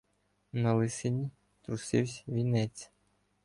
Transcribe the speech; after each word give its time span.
На 0.51 0.73
лисині 0.73 1.29
трусивсь 1.61 2.23
вінець. 2.27 2.91